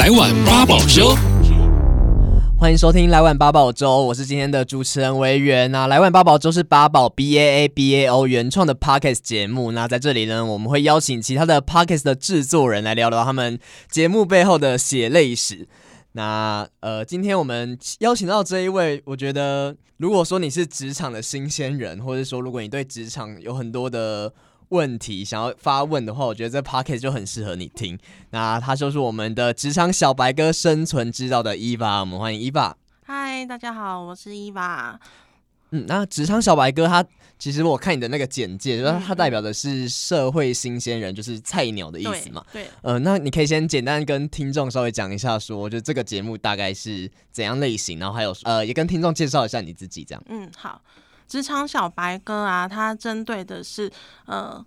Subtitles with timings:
[0.00, 1.14] 来碗八宝粥，
[2.58, 5.86] 欢迎收听来碗八宝粥，我是今天的主持人维源啊。
[5.86, 13.58] 来碗八宝粥是八宝 B A A B A O 原创的 Podcast 节目，那在这里呢，我们会邀请其他的 Podcast 的制作人来聊聊他们
[13.90, 15.68] 节目背后的血泪史。
[16.12, 24.32] 那呃，今天我们邀请到这一位，我觉得如果说你是职场的新鲜人，或者说如果你对职场有很多的
[24.70, 27.98] 问题想要发问的话，我觉得这 podcast 就很适合你听。
[28.30, 32.74] 那他就是我们的职场小白哥，生存之道的 Eva，我们欢迎 Eva。
[33.04, 34.96] 嗨，大家好，我是 Eva。
[35.72, 37.04] 嗯，那职场小白哥，他
[37.38, 42.44] 其实我看你的那个简介，就是他代表的是社会新鲜人，就是菜鸟的意思嘛。
[42.52, 42.64] 对。
[42.64, 50.22] 对呃，那你可以先简单跟听众稍微讲一下说，说就这个节目大概是怎样类型，然后还有呃，也跟听众介绍一下你自己这样。
[50.28, 50.80] 嗯，好。
[51.30, 53.88] 职场小白哥啊，他针对的是
[54.26, 54.62] 呃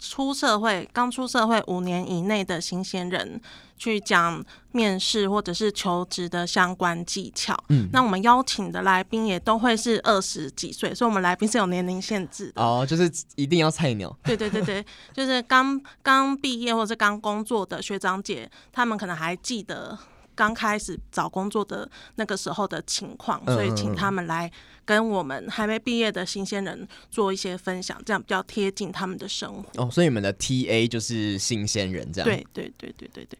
[0.00, 3.40] 出社会刚出社会五年以内的新鲜人，
[3.76, 7.56] 去讲面试或者是求职的相关技巧。
[7.68, 12.60] 嗯，那我们邀请的来宾也都会是二十几岁，所以我们来宾是有年龄限制的。
[12.60, 14.12] 哦，就是一定要菜鸟。
[14.24, 19.96] 对对对对，就是刚刚毕业或者刚工作的学长姐，他们可能还记得。
[20.34, 24.50] 刚开始找工作的那个时候的情况，所以请他们来
[24.84, 29.82] 跟我们还没毕业的新鲜人做一些分享，这样比较贴近他们的生活。
[29.82, 32.28] 哦，所以你们的 TA 就是新鲜人，这样。
[32.28, 33.38] 对对对对对对。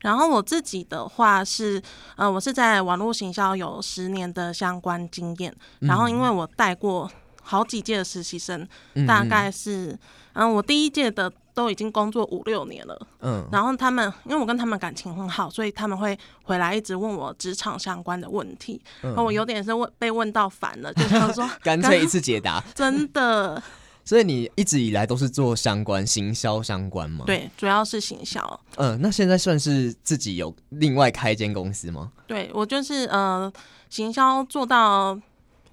[0.00, 1.82] 然后我自己的话是，
[2.16, 7.10] 呃，我是在网络行销有十年的相关经验，然后因为我带过
[7.42, 8.68] 好几届的实习生，
[9.06, 9.98] 大概是，
[10.34, 11.32] 嗯，嗯，我第一届的。
[11.56, 23.62] 都已经工作五六年了，嗯，然后他们因为我跟他们感情很好，所以他们会回来一直问我职场相关的问题，嗯，然后我有点是问被问到 烦了，就想说干脆一次解答， 真的。
[24.04, 27.22] 所以你一直以来都是做相关行销相关吗？
[27.24, 28.60] 对，主要是行销。
[28.74, 32.10] 嗯，那现在算是自己有另外开一间公司吗？
[32.26, 33.52] 对，我就是呃，
[33.88, 35.16] 行销做到。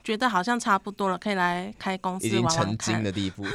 [0.03, 3.45] 觉得好像差不多了，可以来开公司玩玩，已经成精的地步。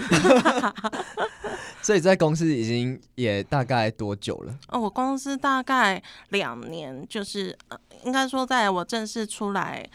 [1.82, 4.58] 所以在公司已经也大概多久了？
[4.68, 9.88] 哦，我公司大概两年，就是呃，应该说在我正式出来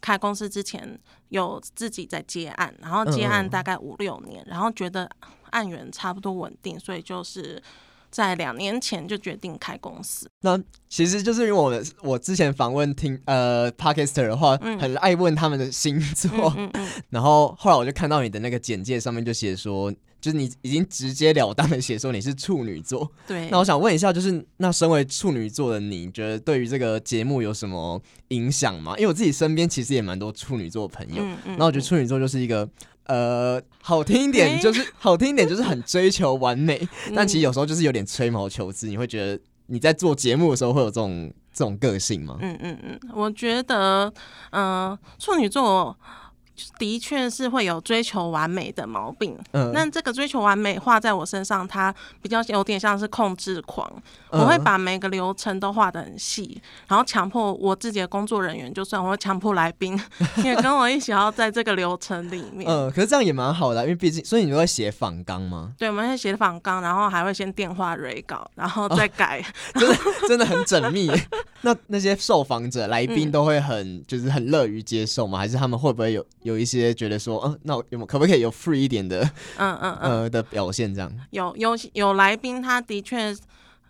[0.00, 0.98] 开公司之前，
[1.28, 5.10] 有自己在接案，然后接案大概五六年，嗯，然后觉得
[5.50, 7.62] 案源差不多稳定，所以就是。
[8.10, 10.58] 在两年前就决定开公司，那
[10.88, 16.54] 其实就是因为我我之前访问听呃 Podcaster 的话，很爱问他们的星座，
[17.10, 23.48] 然后后来我就看到你的那个简介上面就写说，就是你已经直截了当的写说你是处女座，对。
[23.50, 28.94] 那我想问一下，就是那身为处女座的你，觉得对于这个节目有什么影响吗？
[28.96, 32.68] 因为我自己身边其实也蛮多处女座朋友，嗯嗯、然后我觉得处女座就是一个。
[33.08, 38.86] 呃，好听一点就是好听一点就是很追求完美， 但其实有时候就是有点吹毛求疵。
[38.86, 42.38] 你会觉得你在做节目的时候会有这种这种个性吗？
[42.40, 44.12] 嗯嗯嗯，我觉得，
[44.50, 45.96] 嗯、呃，处女座。
[46.78, 53.90] 的确是会有追求完美的毛病，嗯，那这个追求完美画在我身上，它比较有点像是控制狂，
[54.30, 59.98] 嗯、我会把每个流程都画的很细，然后强迫我自己的工作人员，就算我会强迫来宾
[60.44, 65.72] 也跟我一起要在这个流程里面，嗯，可是这样也蛮好的，因为毕竟，所以你会写访纲吗？
[65.78, 69.44] 对，我们会写访纲，然后还会先电话 re 稿，然后再改，
[69.74, 69.96] 哦、 真的
[70.28, 71.10] 真的很缜密。
[71.62, 75.38] 那那些受访者来宾都会很、嗯、就是很乐于接受吗？
[75.38, 76.24] 还是他们会不会有？
[76.48, 79.20] 有一些觉得说，嗯、呃，那有没有可不可以有 free 一点的，
[79.58, 81.12] 嗯嗯呃的表现这样？
[81.30, 83.36] 有有有来宾，他的确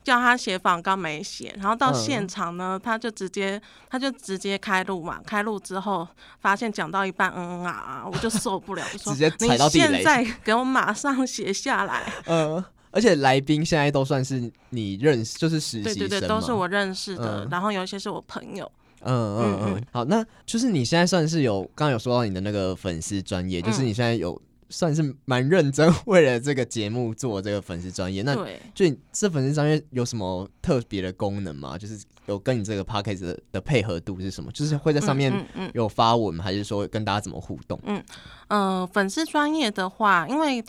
[0.03, 6.07] 叫他写访刚没写，然后到现场呢，嗯、他就直接他就直接开录嘛，开录之后
[6.41, 12.13] 发现讲到一半，嗯嗯啊啊，我就受不了，直接踩到地雷，你现在给我马上写下来。
[12.27, 18.69] 嗯，而且来宾现在都算是你认识，就是实习生，对对对，都是我认识的，嗯、然后有一些是我朋友。
[19.03, 28.35] 嗯嗯嗯，好，那就是你现在算是有刚刚有说到你的那个粉丝专业，就是你现在有算是蛮认真 为了这个节目做这个粉丝专业，那
[28.75, 31.79] 就这粉丝专业有什么特别的功能吗？
[31.79, 34.51] 就是有跟你这个 podcast 的，配合度是什么？
[34.53, 35.33] 就是会在上面
[35.75, 37.81] 有发文，还是说跟大家怎么互动？
[37.85, 38.03] 嗯
[38.49, 40.65] 呃，粉丝专业的话，因为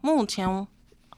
[0.00, 0.66] 目前。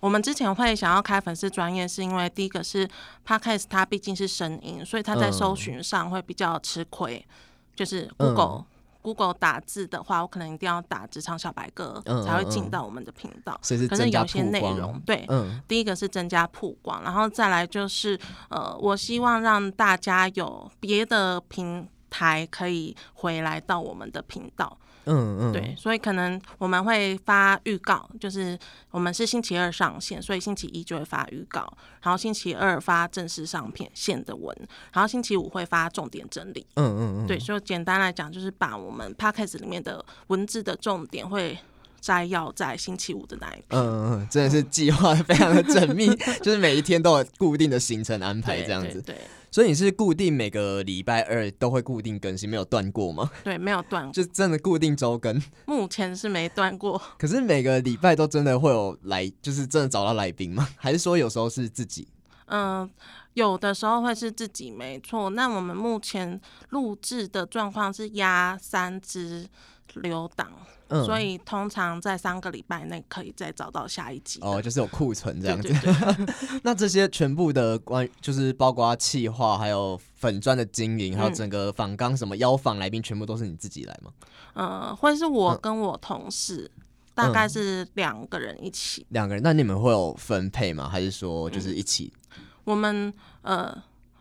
[0.00, 2.88] 我们之前会想要开粉丝专业，是因为第一个是
[3.26, 7.16] Podcast 它毕竟是声音，所以它在搜寻上会比较吃亏。
[7.28, 7.34] 嗯、
[7.74, 8.64] 就是 Google、嗯、
[9.02, 13.58] Google 打字的话，我可能一定要打职场小白鸽、嗯、才会进到我们的频道。
[13.62, 18.18] 所以是可是有些内容，对，嗯、第一个是增加曝光，然后再来就是
[18.48, 24.78] 呃，我希望让大家有别的平台可以回来到我们的频道。
[25.06, 28.58] 嗯嗯，对，所以可能我们会发预告，就是
[28.90, 31.60] 我们是星期二上线，所以星期一就会发预告，
[32.02, 34.54] 然后星期二发正式上片线的文，
[34.92, 36.66] 然后星期五会发重点整理。
[36.74, 41.56] 嗯嗯嗯，对，所以简单来讲，就是把我们 podcast 里面的文字的重点会
[42.00, 43.80] 摘要在星期五的那一篇。
[43.80, 46.08] 嗯嗯，真的是计划非常的缜密，
[46.42, 49.00] 就是每一天都有固定的行程安排这样子。
[49.00, 49.14] 对。
[49.14, 53.30] 对对所以你是固定每个礼拜二都会固定更新，没有断过吗？
[53.42, 55.42] 对，没有断过，就真的固定周更。
[55.64, 57.00] 目前是没断过。
[57.18, 60.68] 可是每个礼拜都真的会有来，就是真的找到来宾吗？
[60.76, 62.06] 还是说有时候是自己？
[62.46, 62.90] 嗯、呃，
[63.34, 65.30] 有的时候会是自己，没错。
[65.30, 69.48] 那我们目前录制的状况是压三支
[69.96, 70.50] 留档。
[70.88, 75.68] 嗯、所以通常在三个礼拜内可以再找到下一集哦，就是有库存这样子。
[76.62, 84.12] 那这些全部的关，就是包括企划，还有粉砖的经营，还有整个访纲什么邀访来宾，全部都是你自己来吗？
[84.54, 86.82] 呃，会是我跟我同事，嗯、
[87.16, 89.04] 大概是两个人一起。
[89.08, 90.88] 两个人，那你们会有分配吗？
[90.88, 92.12] 还是说就是一起？
[92.36, 93.76] 嗯、我们呃，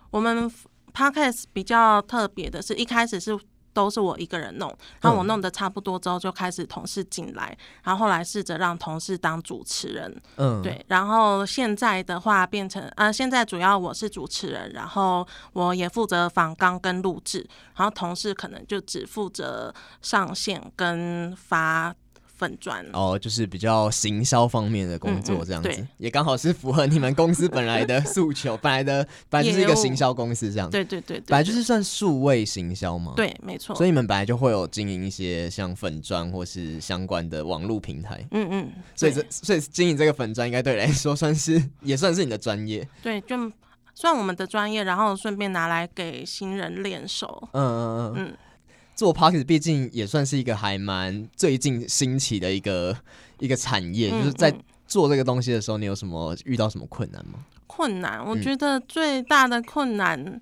[0.10, 0.51] 我们
[0.92, 3.38] Podcast 比较特别的是一开始是。
[3.75, 17.45] 都是我一个人弄，然后我弄得差不多之后，就开始同事进来，嗯、然后后来试着让同事当主持人，嗯，对，然后现在的话变成，呃，现在主要我是主持人，然后我也负责访纲跟录制，
[17.75, 21.94] 然后同事可能就只负责上线跟发。
[22.35, 22.85] 粉砖。
[22.93, 30.69] 哦，就是比较行销方面的工作，这样子、嗯嗯、也刚好是符合你们公司本来的 诉求，本来的本来就是一个行销公司这样。
[30.69, 33.75] 子，对对对，对，本来就是算数位行销嘛，对，没错。
[33.75, 38.71] 所以你们本来就会有经营一些像粉砖或是相关的网络平台，嗯嗯。
[38.95, 43.51] 所以这所以经营这个粉砖应该对你来说算是也算是你的专业，对，就
[43.93, 48.13] 算我们的专业，然后顺便拿来给新人练手，嗯嗯嗯。
[48.17, 48.37] 嗯。
[48.95, 52.97] 做 Podcast 毕竟也算是一个还蛮最近兴起的一个
[53.39, 54.56] 一个产业，嗯、就是在
[54.88, 57.39] 做这个东西的时候，你有什么遇到什么困难吗？
[57.68, 60.39] 困难，我觉得最大的困难、嗯、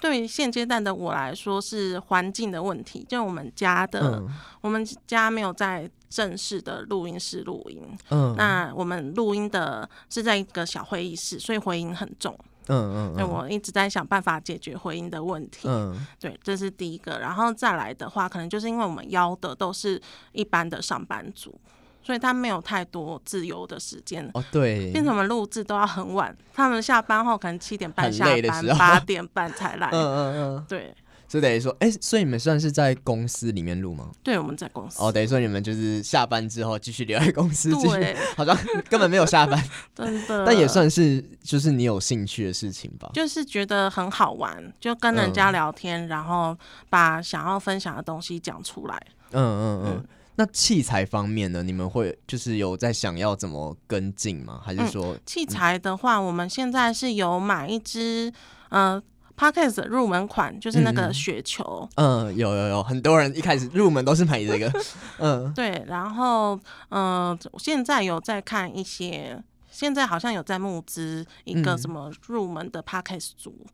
[0.00, 4.28] 对现阶段的我来说是环境的问题，就我们家的，嗯、
[4.60, 12.38] 我们家没有在正式的录音室录音，嗯，那我们录音的是在一个小会议室，所以回音很重。
[12.68, 15.68] 嗯嗯，对，我一直在想办法解决回音的问题。
[15.68, 17.18] 嗯，对，这是第一个。
[17.18, 20.00] 然后再来的话，可能就是因为我们邀的都是
[20.32, 21.58] 一般的上班族，
[22.02, 24.30] 所以他没有太多自由的时间。
[24.34, 29.88] 哦，对，变成我们录制都要很晚，他们下班后可能七点半下班，八点半才来。
[29.90, 30.94] 嗯嗯嗯，对。
[31.28, 34.10] 就等于说，哎、欸，所以你们算是在公司里面录吗？
[34.22, 34.96] 对，我们在公司。
[35.02, 38.56] 哦，等于说你们就是下班之后继续留在公司，继续 好像
[38.88, 39.62] 根本没有下班，
[39.94, 40.46] 真的。
[40.46, 43.10] 但也算是就是你有兴趣的事情吧？
[43.12, 46.56] 就是觉得很好玩，就跟人家聊天，嗯、然后
[46.88, 48.98] 把想要分享的东西讲出来。
[49.32, 49.86] 嗯嗯嗯。
[49.98, 50.04] 嗯，
[50.36, 51.62] 那器材方面呢？
[51.62, 54.58] 你们会就是有在想要怎么跟进吗？
[54.64, 58.32] 还是说、嗯、器材的话，我们现在是有买一支，
[58.70, 59.02] 嗯、呃。
[59.38, 64.72] Podcast 入门款就是那个雪球，嗯，嗯，有有有，很多人一开始入门都是买这个，
[65.18, 66.58] 嗯，对，然后
[66.88, 69.40] 嗯、呃，现在有在看一些，
[69.70, 73.64] 现在好像有在募资一个什么入门的 Podcast 组，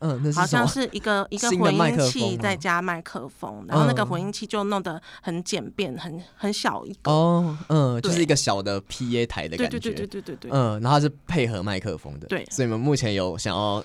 [0.00, 13.84] 嗯，那是好像是一个一个回音器再加麦克风，然后那个回音器就弄得很简便，很很小一个，哦，嗯，就是一个小的 PA 台的感觉，对对对对对对对，嗯，然后是配合麦克风的，对，所以你们目前有想要。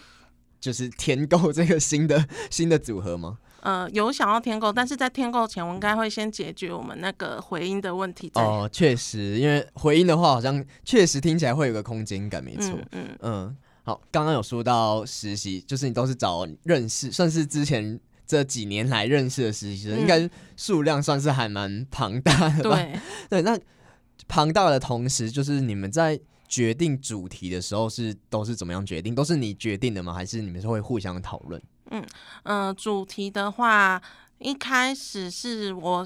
[0.60, 3.38] 就是添购这个新的新的组合吗？
[3.62, 8.32] 呃，有想要添购，但是在添购前，我应该会先解决我们那个回音的问题。
[8.36, 12.74] 哦，确实，因为回音的话，好像确实听起来会有个空间感，没错。
[12.92, 13.58] 嗯嗯，嗯。
[13.84, 22.78] 好，刚刚有说到实习，就是你都是找认识，算是之前这几年来认识的实习生，嗯、应该数量算是还蛮庞大的吧？
[22.78, 23.60] 对 对，那
[24.28, 26.20] 庞大的同时，就是你们在。
[26.50, 29.16] 决定主题的时候是都是怎么样决定？
[29.16, 30.12] 都是你决定的吗？
[30.12, 31.62] 还是你们是会互相讨论？
[31.92, 32.04] 嗯
[32.44, 34.02] 嗯、呃，主题的话，
[34.40, 36.06] 一开始是我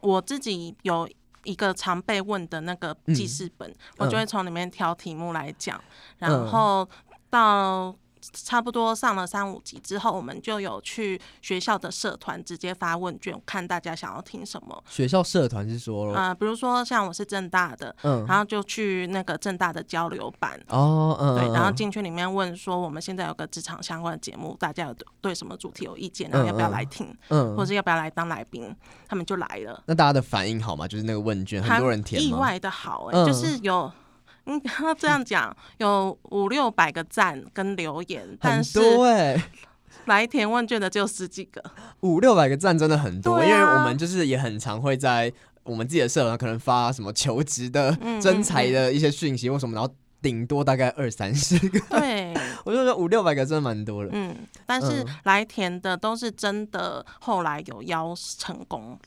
[0.00, 1.08] 我自己有
[1.44, 5.78] 一个常被问的那个记事本，嗯、我就会从里面挑题目来讲，
[6.18, 6.88] 嗯、然后
[7.30, 7.94] 到。
[8.32, 14.82] 差不多上了三五集之后，我们就有去学校的社团直接发问卷，看大家想要听什么。
[14.88, 28.74] 学校社团是说，呃，比如说像我是正大的，嗯，然后就去那个正大的交流版，哦，嗯，对，然后进去里面问说，我们现在有个职场相关的节目，大家有对什么主题有意见，然后要不要来听，嗯，或者要不要来当来宾，
[29.08, 29.82] 他们就来了。
[29.86, 30.86] 那大家的反应好吗？
[30.86, 32.28] 就是那个问卷，很多人填吗？
[32.28, 33.90] 意外的好，欸，哎，就是有。
[34.46, 34.60] 嗯，
[34.98, 38.80] 这样讲有五六百个赞跟留言，但是
[40.06, 41.62] 来填问卷的只有十几个，
[42.00, 45.32] 五六百个赞真的很多，啊、因为我们就是也很常会在
[45.62, 51.78] 我们自己的社团可能发什么求职的、征才的一些讯息或什么，然后顶多大概二三十个。
[51.90, 52.34] 对，
[52.64, 54.10] 我就觉得五六百个真的蛮多的。
[54.12, 58.98] 嗯，但是来填的都是真的，后来有邀成功。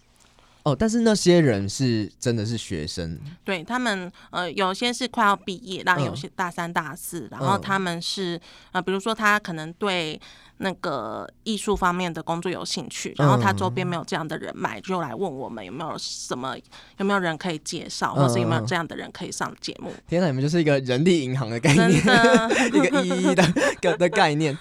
[0.65, 8.41] 哦，但是那些人是真的是学生，对他们，呃，有些是快要毕业，然后有些大三、大四，嗯、然后他们是，
[8.71, 10.19] 呃，比如说他可能对
[10.57, 16.55] 那个艺术方面的工作有兴趣，然后他周边没有这样的人脉，就来问我们有没有什么，
[16.97, 19.93] 有没有人可以介绍，或是有没有这样的人可以上节目。
[20.07, 21.91] 天哪，你们就是一个人力银行的概念，
[22.73, 24.57] 一个一一的的概念。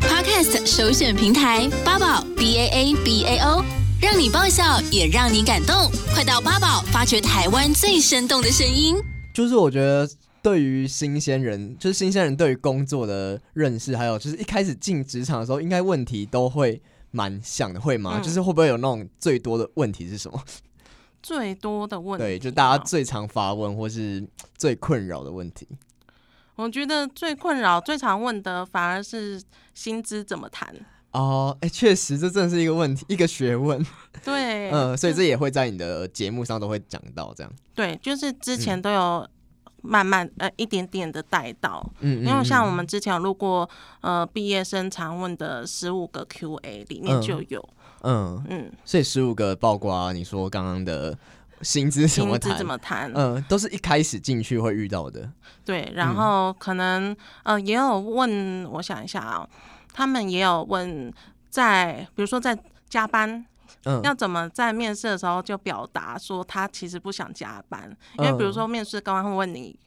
[0.00, 3.81] Podcast 首选平台八宝 B A A B A O。
[4.02, 5.88] 让你爆笑，也让你感动。
[6.12, 8.96] 快到八宝发掘台湾最生动的声音。
[9.32, 10.10] 就是我觉得，
[10.42, 16.82] 对于新鲜人，就是新鲜人对于工作的认识，还有就是一开始进职场的时候，应该问题都会
[17.12, 18.18] 蛮像的，会吗？
[18.20, 20.42] 嗯、就是会不会有那种最多的问题是什么？
[21.22, 24.26] 最多的问题，对，就大家最常发问或是
[24.58, 25.68] 最困扰的问题。
[26.56, 29.40] 我觉得最困扰、最常问的，反而是
[29.74, 30.74] 薪资怎么谈。
[31.12, 33.84] 哦，哎，确实，这真的是一个问题，一个学问。
[34.24, 37.52] 对， 嗯，所以这也会在你的节目上都会讲到，这样。
[37.74, 39.28] 对，就是之前都有
[39.82, 43.68] 慢慢、嗯、呃一点点的带到，嗯，因为像我们之前有录过
[44.00, 47.68] 呃毕业生常问的十五个 Q&A 里面就有，
[48.02, 51.18] 嗯嗯，嗯，所以十五个包括你说刚刚的
[51.60, 55.30] 薪资怎么谈，薪资怎么谈，嗯，都是一开始进去会遇到的。
[55.62, 59.46] 对，然后可能、嗯、呃也有问，我想一下啊。
[59.92, 61.12] 他们也有问
[61.50, 62.58] 在，在比如说在
[62.88, 63.44] 加班，
[63.84, 69.78] 嗯，要怎么在面试的时候就表达说他其实不想加班，因为比如说面试刚刚会问你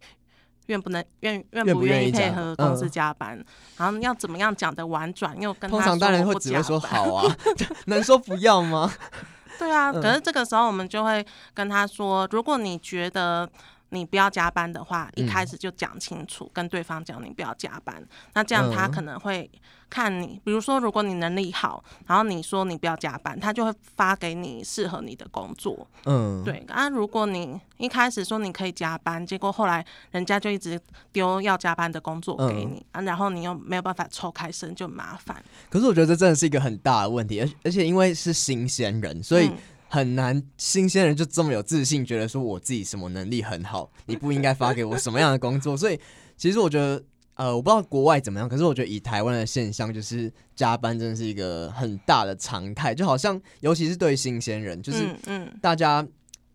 [0.67, 3.45] 愿不能愿愿不愿意配合公司加班，嗯、
[3.77, 5.77] 然后要怎么样讲的婉转又跟他。
[5.77, 7.35] 通常当然会只会说好啊，
[7.87, 8.91] 能说不要吗？
[9.57, 13.49] 对啊，可是这个时候我们就会跟他说，如果你觉得。
[13.95, 18.05] 你不要加班的话，一开始就讲清楚，嗯、跟对方讲你不要加班。
[18.33, 19.49] 那这样他可能会
[19.89, 25.87] 看你，比如说如果你能力好，然后你说你不要加班，他就会发给你适合你的工作。
[26.05, 26.63] 嗯，对。
[26.67, 30.79] 啊，如果你一开始说你可以加班，结果后来人家就一直
[31.13, 35.41] 丢要加班的工作给你，嗯、啊，然后你又没有办法抽开身，就麻烦。
[35.69, 39.57] 可是我觉得这真的是一个很大的问题，而而且因为是新鲜人，所以、嗯。
[39.87, 45.77] 很难，新鲜人就这么有自信，觉得说我自己什么能力很好，你不应该发给我什么样的工作。
[45.77, 45.99] 所以，
[46.35, 47.01] 其实我觉得，
[47.35, 56.05] 呃，我不知道国外怎么样，可是我觉得以台湾的现象，就是加班真的是一个很大的常态，就好像尤其是对新鲜人，就是嗯大家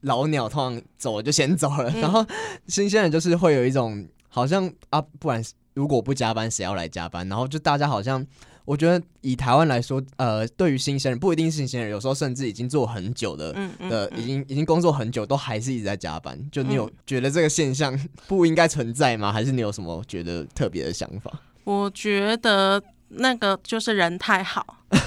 [0.03, 2.27] 老鸟通常走了就先走了，然后
[2.67, 5.43] 新鲜人就是会有一种好像啊，不然
[5.75, 7.27] 如果不加班，谁要来加班？
[7.29, 8.27] 然后就大家好像。
[8.71, 16.39] 我觉得以台湾来说，呃，对于新鲜人不一定是新鲜人，有时候甚至已经做很久的，嗯嗯、的已经已经工作很久，都还是一直在加班。
[16.53, 17.99] 就你有觉得这个现象
[18.29, 19.33] 不应该存在吗？
[19.33, 21.33] 还是你有什么觉得特别的想法？
[21.65, 24.79] 我觉得那个就是人太好。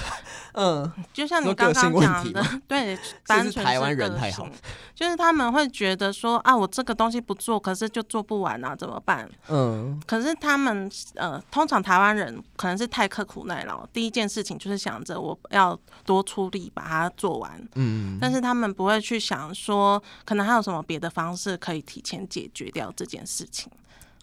[0.56, 2.96] 嗯，就像你刚刚讲的， 对，
[3.26, 4.48] 单纯是台湾人太好，
[4.94, 9.28] 就是他们会觉得说啊，我这个东西不做，可是就做不完啊，怎么办？
[9.48, 23.68] 嗯，可是他们呃，通常台湾人可能是太刻苦耐劳，第一件事情就是想着我要多出力把它做完，嗯，但是他们不会去想说，可能还有什么别的方式可以提前解决掉这件事情。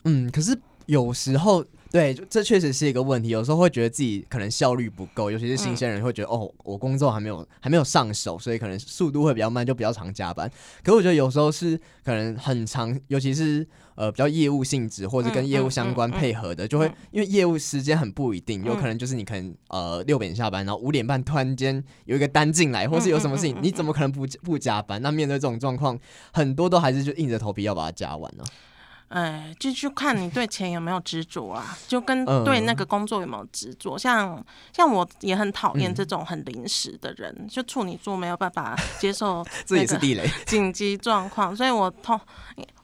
[0.06, 0.58] 嗯，可是
[0.92, 1.64] 有时候。
[1.92, 3.28] 对，这确实是一个问题。
[3.28, 10.50] 有时候会觉得自己可能效率不够，尤其是新鲜人会觉得，嗯、哦，我工作还没有还没有上手，所以可能速度会比较慢，就比较常加班。
[10.86, 25.02] 可是我觉得有时候是可能很长，尤其是呃比较业务性质或者跟业务相关配合的，嗯嗯嗯、就会因为业务时间很不一定，有可能就是你可能呃六点下班，然后五点半突然间有一个单进来，或是有什么事情，你怎么可能不不加班？
[25.02, 26.00] 那面对这种状况，
[26.32, 28.71] 很多都还是就硬着头皮要把它加完呢、啊。
[29.12, 33.98] 哎，就去看你对钱有没有执着啊，就跟对那个工作有没有执着。
[33.98, 34.42] 像
[34.72, 42.18] 像我也很讨厌这种很临时的人，嗯、就处女座没有办法接受 这也是地雷 紧急状况，所以我通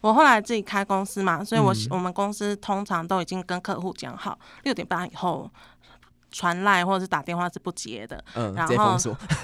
[0.01, 5.49] 我后来自己开公司嘛，所以我、嗯、我们公司通常都已经跟客户讲好，六点半以后
[6.29, 8.97] 传赖或者是打电话是不接的，嗯，然后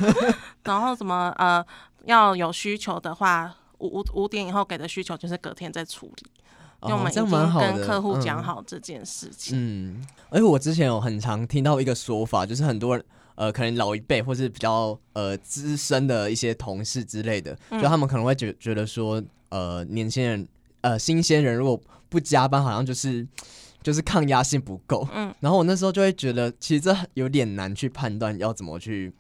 [0.64, 1.66] 然后什么呃
[2.04, 6.26] 要有需求的话，五五五点以后给的需求就是隔天再处理。
[6.90, 9.58] 用我们已经跟客户讲好这件事情。
[9.58, 20.48] 嗯，而且我之前有很常听到一个说法，就是很多人呃，可能老一辈或是比较呃资深的一些同事之类的，就他们可能会觉觉得说，呃，年轻人
[20.82, 23.28] 呃新鲜人如果不加班，好像就是
[23.82, 25.08] 就是抗压性不够。
[25.14, 29.12] 嗯，然后我那时候就会觉得，其实这有点难去判断要怎么去，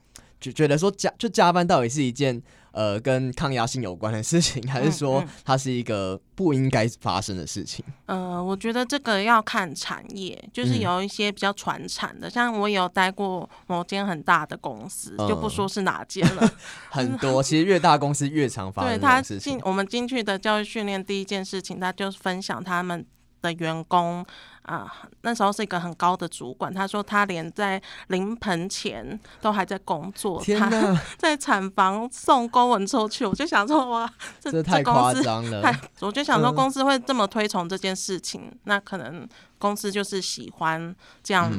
[0.44, 2.42] 就觉得说加就加班到底是一件。
[2.74, 7.86] 呃，跟抗压性有关的事情，还是说它是一个不应该发生的事情？
[8.08, 16.52] 呃，我觉得这个要看产业，就是有一些比较传产的，嗯、像我有待过某间很大的公司，嗯、就不说是哪间了。
[16.90, 18.92] 很多，其实越大公司越常发生。
[18.92, 23.06] 对，他进我们进去的教育训练，第一件事情，他就分享他们
[23.44, 24.26] 的员工。
[24.64, 24.92] 啊，
[25.22, 30.70] 那时候是一个很高的主管，他说他连在临盆前都还在工作，他
[31.18, 35.62] 在产房送公文出去，我就想说哇，这，这太夸张了。
[35.62, 39.28] 太，我就想说公司会这么推崇这件事情，嗯、那可能
[39.64, 40.94] 公司就是喜欢
[41.24, 41.50] 这样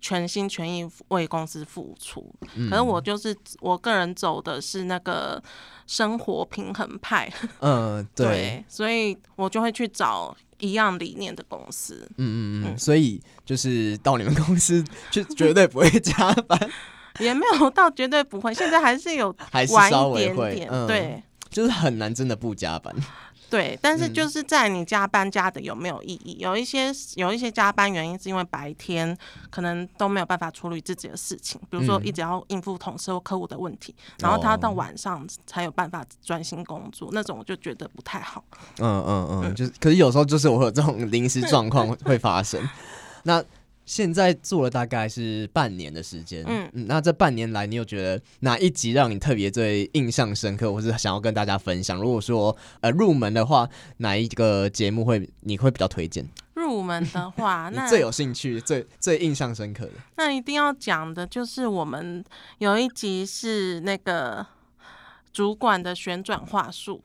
[0.00, 2.34] 全心全意为公司付出。
[2.56, 5.40] 嗯、可是我就是我个人走的是那个
[5.86, 10.36] 生活平衡派，嗯，对， 对，所以我就会去找。
[10.60, 16.58] 一样理念的公司，嗯嗯嗯，嗯所以就是到你们公司就绝对不会加班，
[17.18, 22.94] 也没有到绝对不会，现在还是有还是稍微会，点点嗯、对，就是很难真的不加班。
[23.54, 26.34] 对，但是就是在你加班加的有没有意义？
[26.38, 29.16] 嗯、有一些有一些加班原因是因为白天
[29.48, 38.42] 可能都没有办法处理自己的事情，比如说一直要应付同事或客户的问题，嗯、然后他到晚上才有办法专心工作，哦、那种我就觉得不太好。
[38.80, 42.60] 嗯嗯嗯，就是，可是有时候就是我有这种临时状况会发生，
[43.22, 43.40] 那。
[43.86, 52.00] 现在做了大概是半年的时间，嗯，嗯，那这半年来，你有觉得哪一集让你特别最印象深刻，或是想要跟大家分享？
[52.00, 56.28] 如果说呃入门的话，哪一个节目会你会比较推荐？
[56.54, 62.24] 入门的话， 那最有兴趣、最最印象深刻的，那一定要讲的就是我们
[62.58, 64.46] 有一集是那个
[65.32, 67.02] 主管的旋转话术。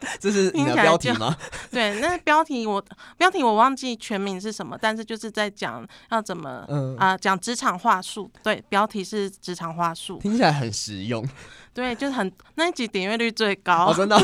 [0.20, 1.36] 这是你的标题吗？
[1.70, 2.84] 对，那标题我
[3.16, 6.64] 标题我忘记全名是什么，但是就是在讲要怎么
[6.98, 8.30] 啊讲职场话术。
[8.42, 11.26] 对，标题是职场话术，听起来很实用。
[11.74, 14.18] 对，就是很那一集点阅率最高，哦，真的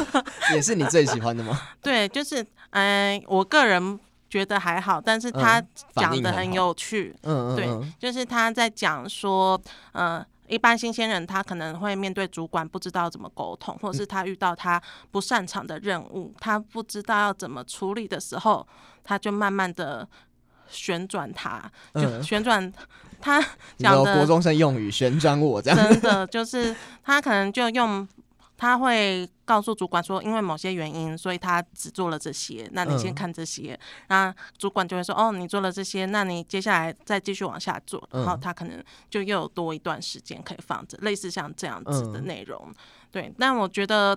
[0.55, 1.61] 也是你最喜欢的吗？
[1.81, 5.63] 对，就是嗯、呃，我个人觉得还好，但是他
[5.95, 7.15] 讲的很有趣。
[7.23, 9.61] 嗯，对，就是他在讲说，
[9.93, 10.27] 嗯、呃。
[10.47, 18.67] 一般新鲜人他可能会面对主管不知道怎么沟通，或者是他遇到他不擅长的任务，他不知道要怎么处理的时候，
[19.03, 20.09] 他就慢慢的
[20.69, 22.73] 旋转他，就旋转
[23.21, 23.45] 他
[23.79, 28.07] 讲的国中生用语旋转我这样，真的就是他可能就用。
[28.57, 32.69] 他会告诉主管说，因为某些原因，所以他只做了这些。
[32.73, 38.09] 那你先看这些，那、嗯、主管就会说，哦，你做了这些，那你接下来再继续往下做。
[38.13, 42.65] 然后他可能就又有多一段时间可以放着，类似像这样子的内容。
[42.69, 42.75] 嗯、
[43.11, 44.17] 对，但我觉得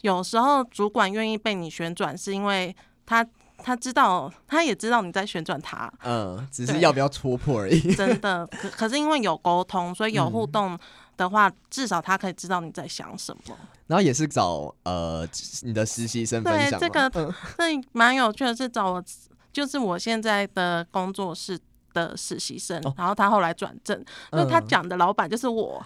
[0.00, 2.74] 有时候主管愿意被你旋转，是因为
[3.06, 3.24] 他
[3.58, 5.90] 他知道，他也知道你在旋转他。
[6.02, 7.94] 嗯，只是要不要戳破而已。
[7.94, 10.74] 真的，可可是因为有沟通，所以有互动。
[10.74, 10.78] 嗯
[11.20, 13.56] 的话，至少他可以知道你在想什么。
[13.86, 15.26] 然后也是找呃
[15.62, 16.78] 你的实习生分享。
[16.80, 19.04] 对，这个那蛮有趣的，是找我，
[19.52, 21.58] 就是我现在的工作室
[21.92, 25.84] 的实习生，哦、然后他后来转正，那、嗯、他讲的老板就是我。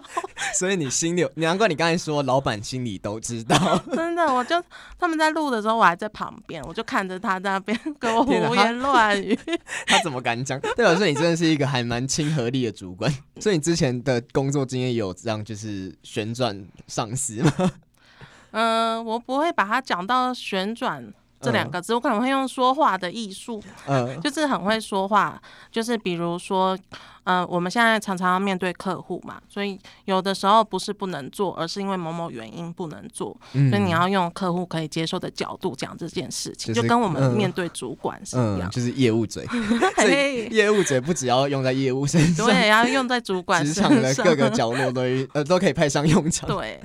[0.54, 3.56] 所以你心里，难怪你刚才说老板心里都知道。
[3.94, 4.62] 真的，我就
[4.98, 9.34] 他们在录的时候，我还在旁边，我就看着他在那边跟我 胡言乱语。
[9.86, 10.60] 他，他怎么敢讲？
[10.76, 13.12] 对我说你真的是一个还蛮亲和力的主管。
[13.40, 17.52] 所以你之前的工作经验有这样就是旋转上司吗？
[18.52, 21.12] 嗯、呃，我不会把它讲到旋转。
[21.42, 25.40] 这两个字，我可能会用说话的艺术，嗯， 就是很会说话。
[25.70, 26.78] 就是比如说，
[27.24, 33.36] 呃，我们现在常常要面对客户嘛，所以有的时候不是不能做，而是因为某某原因不能做。
[33.54, 39.44] 嗯，所以你要用客户可以接受的角度讲这件事情，就跟我们面对主管是一样，就是业务嘴。
[39.96, 45.02] 所以业务嘴不只要用在业务身上，对，要用在主管身上，职场的各个角落都
[45.32, 46.48] 呃都可以派上用场。
[46.48, 46.80] 对，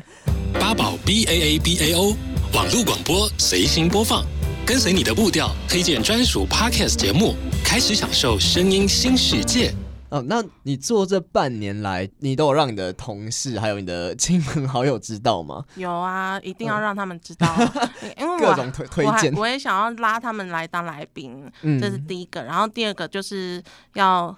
[0.54, 2.16] 八宝 B A A B A O
[2.54, 4.24] 网络广播随心播放。
[4.68, 9.74] 跟随你的步调，推荐专属 Podcast 节目，开始享受声音新世界。
[10.10, 15.64] 哦，那你做这半年来，你都有让你的同事还有你的亲朋好友知道吗？
[15.78, 17.48] 有啊，一定要让他们知道，
[18.02, 22.44] 嗯、 因为我各种推推荐，我也想要拉他们来当来宾，嗯、这是第一个。
[22.44, 24.36] 然后第二个就是要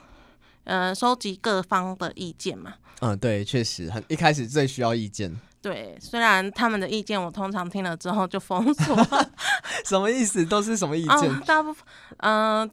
[0.63, 2.75] 呃收集各方的意见嘛。
[2.99, 5.35] 嗯，对，确实很一开始最需要意见。
[5.61, 8.95] 对，虽然他们的意见我通常听了之后就封锁。
[9.83, 10.45] 什么意思？
[10.45, 11.29] 都是什么意见？
[11.29, 11.85] 嗯、大部分
[12.19, 12.71] 嗯，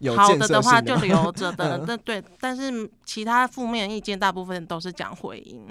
[0.00, 2.24] 呃、好的的话就留着的，对对。
[2.38, 5.66] 但是其他负面意见大部分都是讲回音。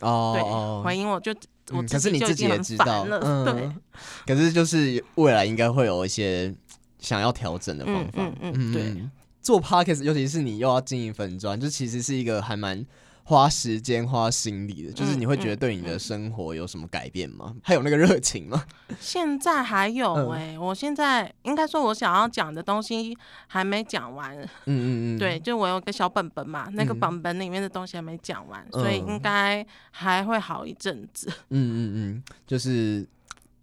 [0.00, 1.32] 哦，对，回音我就
[1.70, 3.20] 我自己就已经很烦了。
[3.22, 3.76] 嗯、可是你自己也知道，
[4.24, 4.34] 嗯，对。
[4.34, 6.52] 可是就是未来应该会有一些
[6.98, 8.10] 想要调整的方法。
[8.16, 8.82] 嗯嗯，嗯，对。
[8.82, 9.10] 嗯、
[9.40, 12.84] 做 podcast，尤其是你又要经营粉砖，就其实是一个还蛮。
[13.24, 17.54] 花时间花心力的，就是你会觉得对你的生活有什么改变吗？
[17.62, 18.64] 还有那个热情吗？
[19.00, 24.36] 现在还有哎、欸，嗯、我现在应该说，我想要讲的东西还没讲完。
[24.38, 31.28] 嗯嗯嗯，对，就我有个小本本嘛，那个本本里面的东西还没讲完，嗯、所以应该还会好一阵子。
[31.28, 33.06] 嗯嗯嗯，就是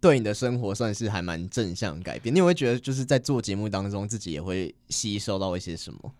[0.00, 2.34] 对你的生活算是还蛮正向改变。
[2.34, 6.12] 你有没有觉得，就是在做节目当中，自己也会吸收到一些什么？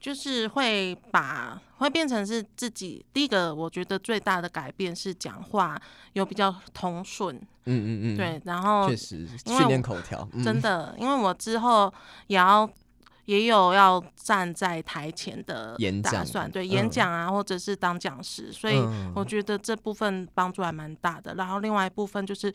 [0.00, 5.80] 就是会把会变成是自己第一个，我觉得最大的改变是讲话
[6.14, 11.92] 有比较通顺，嗯嗯嗯，对，然后确实训练口条，真的，因为我之后
[12.28, 12.68] 也要
[13.26, 18.82] 也有要站在台前的演讲，对，演讲啊，或者是当讲师，所以
[19.14, 21.34] 我觉得这部分帮助还蛮大的。
[21.34, 22.50] 然后另外一部分就是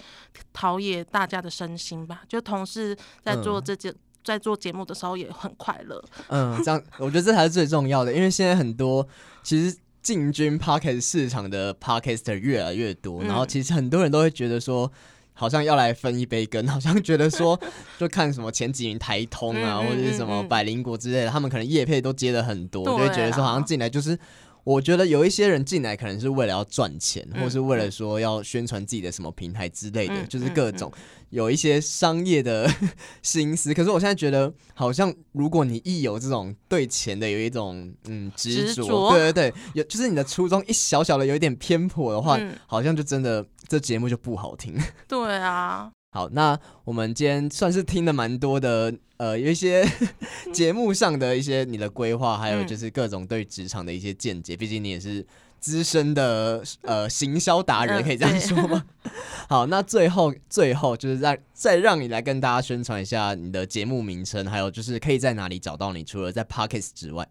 [0.51, 3.93] 陶冶大家的身心吧，就同事在做这件。
[4.25, 6.03] 在做节目的时候也很快乐。
[6.27, 9.07] 嗯，这样我觉得这才是最重要的，因为现在很多
[9.43, 14.91] 其实进军 Podcast 市场的 Podcaster 越来越多，嗯、然后其实很多人都会觉得说，
[15.33, 17.57] 好像要来分一杯羹， 好像觉得说，
[17.97, 24.17] 就看什么前几名台通啊，嗯、或者是什么百灵果之类的，他们可能业配都接了很多，就会觉得说好像进来就是。
[24.65, 30.91] 我觉得有一些人进来可能是为了要赚钱，嗯、或是为了说要宣传自己的什么平台之类的，嗯、就是各种
[31.29, 32.67] 有一些商业的
[33.21, 33.73] 心思。
[33.73, 44.75] 可是我现在觉得，好像如果你一有这种对钱的有一种嗯执着，对对对，有就是你的初衷一小小的有一点偏颇的话，嗯、好像就真的这节目就不好听。
[45.07, 45.91] 对啊。
[46.15, 49.85] 好，那我们今天算是听了蛮多的，呃，有一些
[50.53, 54.55] 节目上的一些你的规划，还有就是各种对职场的一些见解。
[54.55, 55.27] 毕竟你也是
[55.59, 58.85] 资深的呃行销达人，可以这样说吗？
[59.49, 67.27] 好，那最后最后就是让再让你来跟大家宣传一下你的节目名称，还有就是可以在哪里找到你，除了在 Podcast 之外。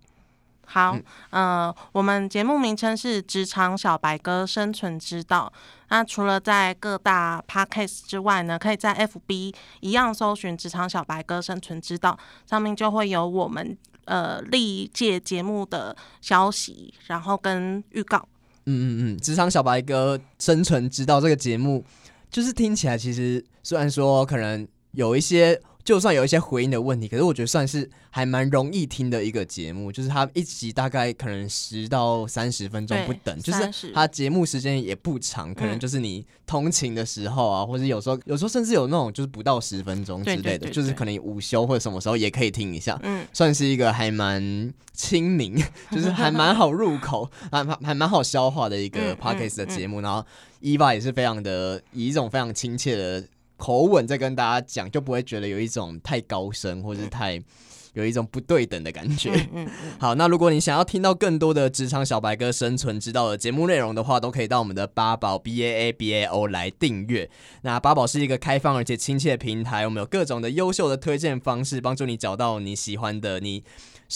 [0.66, 0.96] 好，
[1.30, 5.52] 嗯、呃，我们节目名称是《职场小白哥生存之道》。
[5.90, 18.18] 那除了在各大 Podcast 之外呢，可以在 FB 一样搜寻“职场小白哥生存之道”，上面就会有我们呃历届节目的消息，然后跟预告。
[18.66, 21.84] 嗯嗯嗯，《职场小白哥生存之道》这个节目，
[22.30, 25.60] 就是听起来其实虽然说可能有一些。
[25.84, 29.92] 就算有一些回应的问题，可是我觉得算是还蛮容易听的一个节目。
[29.92, 42.98] 就是它一集大概可能十到三十分钟不等，就是它节目时间也不长，嗯、可能就是你通勤的时候啊，或者有时候有时候甚至有那种就是不到十分钟之类的，就是可能午休或者什么时候也可以听一下。
[43.02, 45.54] 嗯，算是一个还蛮亲民，
[45.92, 50.00] 就是还蛮好入口， 还还蛮好消化的一个 podcast 的节目。
[50.00, 50.26] 嗯嗯嗯、然后
[50.60, 53.22] 伊娃也是非常的以一种非常亲切的。
[53.56, 57.40] 口吻在跟大家讲，就不会觉得有一种太高深，或者是太
[57.94, 59.30] 有一种不对等的感觉。
[59.30, 67.30] 嗯嗯嗯、 好，那如果你想要听到更多的职场小白哥生存之道的节目内容的话，都可以到我们的八宝 B A A B A O 来订阅。
[67.62, 73.62] 那八宝是一个开放而且亲切的平台，我们有各种的优秀的推荐方式，帮助你找到你喜欢的你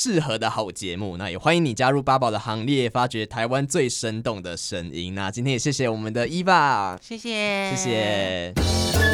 [0.01, 5.13] 适合的好节目，那也欢迎你加入八宝的行列，发掘台湾最生动的声音。
[5.17, 8.53] 那今天也谢谢我们的伊爸，谢谢，谢谢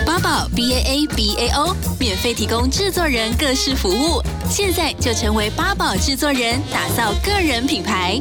[0.05, 8.21] 八宝 B A A B A O 免费提供制作人各式服务，现在就成为八宝制作人，打造个人品牌。